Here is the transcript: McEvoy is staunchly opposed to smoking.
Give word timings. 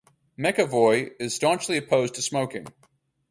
McEvoy 0.35 1.11
is 1.19 1.35
staunchly 1.35 1.77
opposed 1.77 2.15
to 2.15 2.23
smoking. 2.23 2.65